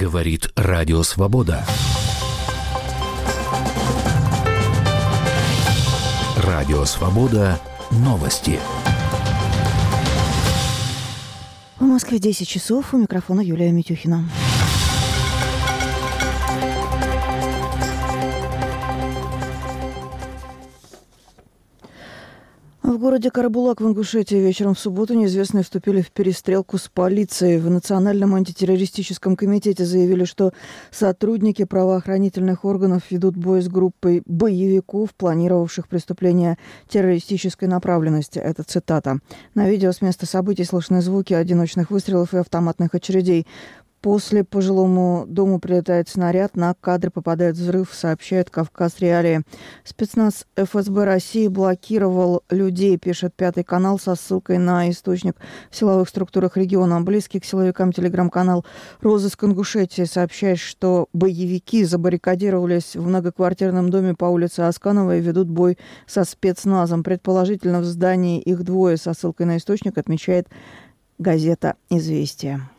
Говорит 0.00 0.50
Радио 0.56 1.02
Свобода. 1.02 1.62
Радио 6.38 6.86
Свобода. 6.86 7.60
Новости. 7.90 8.58
В 11.78 11.84
Москве 11.84 12.18
10 12.18 12.48
часов. 12.48 12.94
У 12.94 12.96
микрофона 12.96 13.42
Юлия 13.42 13.72
Митюхина. 13.72 14.24
Городе 23.00 23.30
Карабулак 23.30 23.80
в 23.80 23.86
Ингушетии 23.86 24.36
вечером 24.36 24.74
в 24.74 24.78
субботу 24.78 25.14
неизвестные 25.14 25.64
вступили 25.64 26.02
в 26.02 26.10
перестрелку 26.12 26.76
с 26.76 26.88
полицией. 26.88 27.58
В 27.58 27.70
Национальном 27.70 28.34
антитеррористическом 28.34 29.36
комитете 29.36 29.84
заявили, 29.84 30.24
что 30.24 30.52
сотрудники 30.90 31.64
правоохранительных 31.64 32.64
органов 32.64 33.10
ведут 33.10 33.36
бой 33.36 33.62
с 33.62 33.68
группой 33.68 34.22
боевиков, 34.26 35.14
планировавших 35.14 35.88
преступления 35.88 36.58
террористической 36.88 37.68
направленности. 37.68 38.38
Это 38.38 38.62
цитата. 38.62 39.18
На 39.54 39.68
видео 39.68 39.92
с 39.92 40.02
места 40.02 40.26
событий 40.26 40.64
слышны 40.64 41.00
звуки 41.00 41.32
одиночных 41.32 41.90
выстрелов 41.90 42.34
и 42.34 42.38
автоматных 42.38 42.94
очередей. 42.94 43.46
После 44.00 44.44
по 44.44 44.62
жилому 44.62 45.26
дому 45.28 45.58
прилетает 45.58 46.08
снаряд, 46.08 46.56
на 46.56 46.72
кадры 46.72 47.10
попадает 47.10 47.56
взрыв, 47.56 47.92
сообщает 47.92 48.48
Кавказ 48.48 48.98
Реалии. 49.00 49.42
Спецназ 49.84 50.46
ФСБ 50.56 51.04
России 51.04 51.48
блокировал 51.48 52.42
людей, 52.48 52.96
пишет 52.96 53.34
Пятый 53.34 53.62
канал 53.62 53.98
со 53.98 54.14
ссылкой 54.14 54.56
на 54.56 54.88
источник 54.88 55.36
в 55.70 55.76
силовых 55.76 56.08
структурах 56.08 56.56
региона. 56.56 57.02
Близкий 57.02 57.40
к 57.40 57.44
силовикам 57.44 57.92
телеграм-канал 57.92 58.64
«Розыск 59.02 59.44
Ингушетии» 59.44 60.04
сообщает, 60.04 60.58
что 60.58 61.08
боевики 61.12 61.84
забаррикадировались 61.84 62.96
в 62.96 63.06
многоквартирном 63.06 63.90
доме 63.90 64.14
по 64.14 64.24
улице 64.24 64.60
Асканова 64.60 65.18
и 65.18 65.20
ведут 65.20 65.48
бой 65.48 65.76
со 66.06 66.24
спецназом. 66.24 67.02
Предположительно, 67.02 67.80
в 67.80 67.84
здании 67.84 68.40
их 68.40 68.62
двое 68.64 68.96
со 68.96 69.12
ссылкой 69.12 69.44
на 69.44 69.58
источник 69.58 69.98
отмечает 69.98 70.48
газета 71.18 71.74
«Известия». 71.90 72.70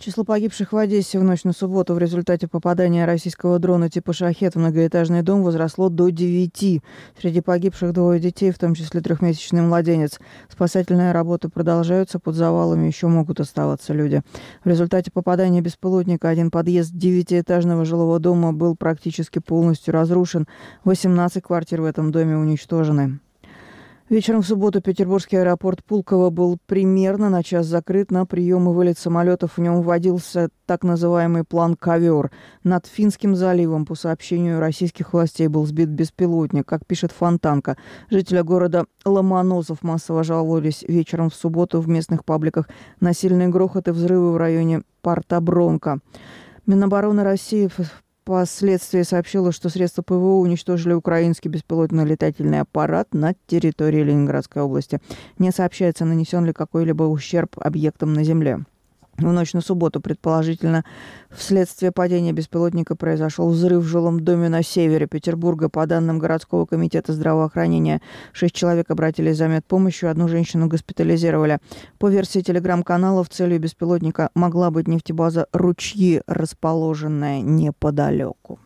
Число 0.00 0.24
погибших 0.24 0.72
в 0.72 0.78
Одессе 0.78 1.18
в 1.18 1.24
ночь 1.24 1.44
на 1.44 1.52
субботу 1.52 1.92
в 1.92 1.98
результате 1.98 2.48
попадания 2.48 3.04
российского 3.04 3.58
дрона 3.58 3.90
типа 3.90 4.14
«Шахет» 4.14 4.54
в 4.54 4.58
многоэтажный 4.58 5.20
дом 5.20 5.42
возросло 5.42 5.90
до 5.90 6.08
9. 6.08 6.82
Среди 7.20 7.42
погибших 7.42 7.92
двое 7.92 8.18
детей, 8.18 8.50
в 8.50 8.58
том 8.58 8.74
числе 8.74 9.02
трехмесячный 9.02 9.60
младенец. 9.60 10.18
Спасательные 10.48 11.12
работы 11.12 11.50
продолжаются, 11.50 12.18
под 12.18 12.34
завалами 12.34 12.86
еще 12.86 13.08
могут 13.08 13.40
оставаться 13.40 13.92
люди. 13.92 14.22
В 14.64 14.68
результате 14.70 15.10
попадания 15.10 15.60
беспилотника 15.60 16.30
один 16.30 16.50
подъезд 16.50 16.92
девятиэтажного 16.94 17.84
жилого 17.84 18.18
дома 18.18 18.54
был 18.54 18.76
практически 18.76 19.38
полностью 19.38 19.92
разрушен. 19.92 20.48
18 20.84 21.42
квартир 21.42 21.82
в 21.82 21.84
этом 21.84 22.10
доме 22.10 22.38
уничтожены. 22.38 23.20
Вечером 24.10 24.42
в 24.42 24.46
субботу 24.46 24.80
петербургский 24.80 25.36
аэропорт 25.36 25.84
Пулково 25.84 26.30
был 26.30 26.58
примерно 26.66 27.30
на 27.30 27.44
час 27.44 27.66
закрыт 27.66 28.10
на 28.10 28.26
прием 28.26 28.68
и 28.68 28.72
вылет 28.72 28.98
самолетов. 28.98 29.52
В 29.56 29.60
нем 29.60 29.82
вводился 29.82 30.48
так 30.66 30.82
называемый 30.82 31.44
план 31.44 31.76
«Ковер». 31.76 32.32
Над 32.64 32.86
Финским 32.86 33.36
заливом, 33.36 33.86
по 33.86 33.94
сообщению 33.94 34.58
российских 34.58 35.12
властей, 35.12 35.46
был 35.46 35.64
сбит 35.64 35.90
беспилотник. 35.90 36.66
Как 36.66 36.84
пишет 36.86 37.12
Фонтанка, 37.12 37.76
жители 38.10 38.40
города 38.40 38.86
Ломоносов 39.04 39.84
массово 39.84 40.24
жаловались 40.24 40.82
вечером 40.88 41.30
в 41.30 41.34
субботу 41.36 41.80
в 41.80 41.88
местных 41.88 42.24
пабликах 42.24 42.68
на 42.98 43.14
сильные 43.14 43.46
грохоты 43.46 43.92
взрывы 43.92 44.32
в 44.32 44.36
районе 44.38 44.82
Порта 45.02 45.40
Бронко. 45.40 46.00
Минобороны 46.66 47.22
России 47.22 47.70
впоследствии 48.30 49.02
сообщила, 49.02 49.50
что 49.50 49.68
средства 49.68 50.02
ПВО 50.02 50.38
уничтожили 50.38 50.92
украинский 50.92 51.50
беспилотный 51.50 52.04
летательный 52.04 52.60
аппарат 52.60 53.12
на 53.12 53.34
территории 53.48 54.04
Ленинградской 54.04 54.62
области. 54.62 55.00
Не 55.38 55.50
сообщается, 55.50 56.04
нанесен 56.04 56.44
ли 56.44 56.52
какой-либо 56.52 57.02
ущерб 57.02 57.56
объектам 57.58 58.14
на 58.14 58.22
земле. 58.22 58.60
В 59.20 59.32
ночь 59.32 59.52
на 59.52 59.60
субботу, 59.60 60.00
предположительно, 60.00 60.82
вследствие 61.30 61.92
падения 61.92 62.32
беспилотника 62.32 62.96
произошел 62.96 63.50
взрыв 63.50 63.82
в 63.82 63.86
жилом 63.86 64.20
доме 64.20 64.48
на 64.48 64.62
севере 64.62 65.06
Петербурга. 65.06 65.68
По 65.68 65.86
данным 65.86 66.18
городского 66.18 66.64
комитета 66.64 67.12
здравоохранения, 67.12 68.00
шесть 68.32 68.54
человек 68.54 68.90
обратились 68.90 69.36
за 69.36 69.48
медпомощью, 69.48 70.10
одну 70.10 70.26
женщину 70.26 70.68
госпитализировали. 70.68 71.58
По 71.98 72.08
версии 72.08 72.40
телеграм-каналов, 72.40 73.28
целью 73.28 73.60
беспилотника 73.60 74.30
могла 74.34 74.70
быть 74.70 74.88
нефтебаза 74.88 75.46
«Ручьи», 75.52 76.22
расположенная 76.26 77.42
неподалеку. 77.42 78.58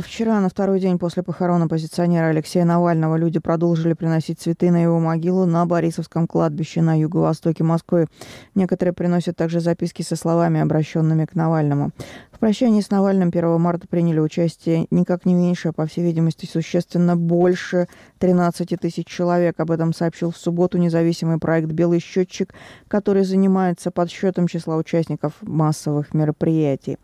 Вчера, 0.00 0.40
на 0.40 0.48
второй 0.48 0.80
день 0.80 0.98
после 0.98 1.22
похорон 1.22 1.62
оппозиционера 1.62 2.26
Алексея 2.26 2.64
Навального, 2.64 3.16
люди 3.16 3.38
продолжили 3.38 3.92
приносить 3.92 4.40
цветы 4.40 4.70
на 4.70 4.82
его 4.82 4.98
могилу 4.98 5.46
на 5.46 5.66
Борисовском 5.66 6.26
кладбище 6.26 6.80
на 6.80 6.98
юго-востоке 6.98 7.64
Москвы. 7.64 8.06
Некоторые 8.54 8.94
приносят 8.94 9.36
также 9.36 9.60
записки 9.60 10.02
со 10.02 10.16
словами, 10.16 10.60
обращенными 10.60 11.24
к 11.24 11.34
Навальному. 11.34 11.90
В 12.32 12.38
прощании 12.38 12.80
с 12.80 12.90
Навальным 12.90 13.28
1 13.28 13.60
марта 13.60 13.86
приняли 13.86 14.18
участие 14.18 14.86
никак 14.90 15.26
не 15.26 15.34
меньше, 15.34 15.68
а, 15.68 15.72
по 15.72 15.86
всей 15.86 16.02
видимости, 16.02 16.46
существенно 16.46 17.16
больше 17.16 17.86
13 18.18 18.76
тысяч 18.76 19.06
человек. 19.06 19.60
Об 19.60 19.70
этом 19.70 19.92
сообщил 19.92 20.30
в 20.30 20.36
субботу 20.36 20.78
независимый 20.78 21.38
проект 21.38 21.68
«Белый 21.68 22.00
счетчик», 22.00 22.54
который 22.88 23.24
занимается 23.24 23.90
подсчетом 23.90 24.46
числа 24.46 24.76
участников 24.76 25.34
массовых 25.42 26.14
мероприятий. 26.14 26.96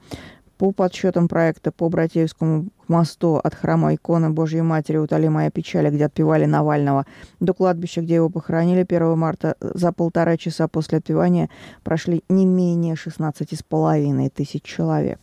По 0.58 0.72
подсчетам 0.72 1.28
проекта 1.28 1.70
по 1.70 1.90
Братеевскому 1.90 2.68
мосту 2.88 3.36
от 3.36 3.54
храма 3.54 3.94
иконы 3.94 4.30
Божьей 4.30 4.62
Матери 4.62 4.96
«Утоли 4.96 5.28
моя 5.28 5.50
печали», 5.50 5.90
где 5.90 6.06
отпевали 6.06 6.46
Навального, 6.46 7.04
до 7.40 7.52
кладбища, 7.52 8.00
где 8.00 8.14
его 8.14 8.30
похоронили 8.30 8.86
1 8.88 9.18
марта, 9.18 9.56
за 9.60 9.92
полтора 9.92 10.38
часа 10.38 10.66
после 10.66 10.98
отпевания 10.98 11.50
прошли 11.84 12.24
не 12.30 12.46
менее 12.46 12.94
16,5 12.94 14.30
тысяч 14.30 14.62
человек. 14.62 15.20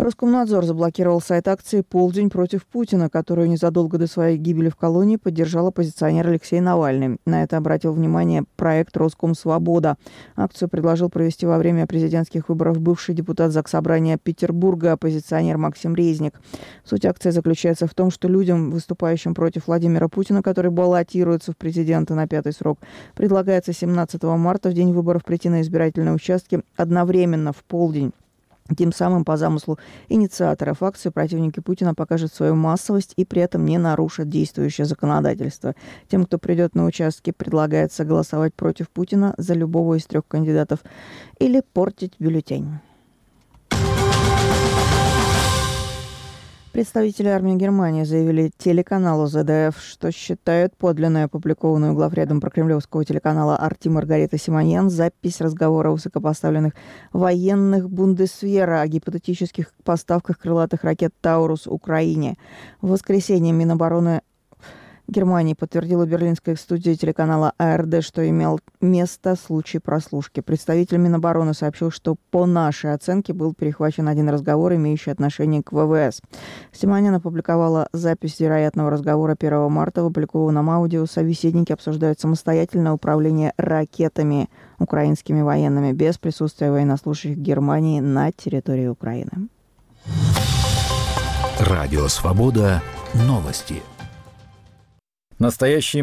Роскомнадзор 0.00 0.64
заблокировал 0.64 1.20
сайт 1.20 1.46
акции 1.46 1.82
«Полдень 1.82 2.30
против 2.30 2.64
Путина», 2.64 3.10
которую 3.10 3.50
незадолго 3.50 3.98
до 3.98 4.06
своей 4.06 4.38
гибели 4.38 4.70
в 4.70 4.76
колонии 4.76 5.16
поддержал 5.16 5.66
оппозиционер 5.66 6.26
Алексей 6.26 6.58
Навальный. 6.60 7.18
На 7.26 7.42
это 7.42 7.58
обратил 7.58 7.92
внимание 7.92 8.44
проект 8.56 8.96
«Роском 8.96 9.34
Свобода». 9.34 9.98
Акцию 10.36 10.70
предложил 10.70 11.10
провести 11.10 11.44
во 11.44 11.58
время 11.58 11.86
президентских 11.86 12.48
выборов 12.48 12.80
бывший 12.80 13.14
депутат 13.14 13.52
Заксобрания 13.52 14.16
Петербурга, 14.16 14.92
оппозиционер 14.92 15.58
Максим 15.58 15.94
Резник. 15.94 16.40
Суть 16.82 17.04
акции 17.04 17.28
заключается 17.28 17.86
в 17.86 17.92
том, 17.92 18.10
что 18.10 18.26
людям, 18.26 18.70
выступающим 18.70 19.34
против 19.34 19.66
Владимира 19.66 20.08
Путина, 20.08 20.42
который 20.42 20.70
баллотируется 20.70 21.52
в 21.52 21.58
президенты 21.58 22.14
на 22.14 22.26
пятый 22.26 22.54
срок, 22.54 22.78
предлагается 23.14 23.74
17 23.74 24.22
марта 24.22 24.70
в 24.70 24.72
день 24.72 24.94
выборов 24.94 25.26
прийти 25.26 25.50
на 25.50 25.60
избирательные 25.60 26.14
участки 26.14 26.62
одновременно 26.78 27.52
в 27.52 27.62
полдень 27.64 28.12
тем 28.76 28.92
самым, 28.92 29.24
по 29.24 29.36
замыслу 29.36 29.78
инициаторов 30.08 30.82
акции, 30.82 31.10
противники 31.10 31.60
Путина 31.60 31.94
покажут 31.94 32.32
свою 32.32 32.54
массовость 32.54 33.12
и 33.16 33.24
при 33.24 33.42
этом 33.42 33.64
не 33.64 33.78
нарушат 33.78 34.28
действующее 34.28 34.84
законодательство. 34.84 35.74
Тем, 36.08 36.24
кто 36.24 36.38
придет 36.38 36.74
на 36.74 36.84
участки, 36.84 37.32
предлагается 37.32 38.04
голосовать 38.04 38.54
против 38.54 38.90
Путина 38.90 39.34
за 39.38 39.54
любого 39.54 39.94
из 39.94 40.06
трех 40.06 40.26
кандидатов 40.26 40.80
или 41.38 41.62
портить 41.72 42.14
бюллетень. 42.18 42.80
Представители 46.72 47.26
армии 47.26 47.56
Германии 47.56 48.04
заявили 48.04 48.52
телеканалу 48.56 49.26
ЗДФ, 49.26 49.76
что 49.82 50.12
считают 50.12 50.76
подлинную 50.76 51.24
опубликованную 51.24 51.94
главредом 51.94 52.40
прокремлевского 52.40 53.04
телеканала 53.04 53.56
«Арти» 53.56 53.88
Маргарита 53.88 54.38
Симоньян 54.38 54.88
запись 54.88 55.40
разговора 55.40 55.90
высокопоставленных 55.90 56.74
военных 57.12 57.90
Бундесвера 57.90 58.82
о 58.82 58.86
гипотетических 58.86 59.72
поставках 59.82 60.38
крылатых 60.38 60.84
ракет 60.84 61.12
«Таурус» 61.20 61.66
Украине. 61.66 62.38
В 62.80 62.90
воскресенье 62.90 63.52
Минобороны 63.52 64.22
Германии 65.10 65.54
подтвердила 65.54 66.06
берлинская 66.06 66.54
студия 66.54 66.94
телеканала 66.94 67.52
АРД, 67.58 68.04
что 68.04 68.28
имел 68.28 68.60
место 68.80 69.36
случай 69.36 69.78
прослушки. 69.80 70.40
Представитель 70.40 70.98
Минобороны 70.98 71.52
сообщил, 71.52 71.90
что 71.90 72.16
по 72.30 72.46
нашей 72.46 72.94
оценке 72.94 73.32
был 73.32 73.52
перехвачен 73.52 74.08
один 74.08 74.28
разговор, 74.28 74.74
имеющий 74.74 75.10
отношение 75.10 75.62
к 75.62 75.72
ВВС. 75.72 76.22
Симонян 76.72 77.14
опубликовала 77.16 77.88
запись 77.92 78.38
вероятного 78.38 78.90
разговора 78.90 79.36
1 79.38 79.70
марта 79.70 80.02
в 80.02 80.06
опубликованном 80.06 80.70
аудио. 80.70 81.06
Собеседники 81.06 81.72
обсуждают 81.72 82.20
самостоятельное 82.20 82.92
управление 82.92 83.52
ракетами 83.56 84.48
украинскими 84.78 85.42
военными 85.42 85.92
без 85.92 86.18
присутствия 86.18 86.70
военнослужащих 86.70 87.36
Германии 87.36 88.00
на 88.00 88.30
территории 88.30 88.86
Украины. 88.86 89.48
Радио 91.58 92.08
«Свобода». 92.08 92.80
Новости. 93.12 93.82
Настоящие 95.40 95.98